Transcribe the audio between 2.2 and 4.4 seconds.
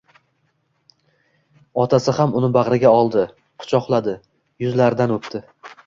ham uni bag'riga oldi, kuchoqladi,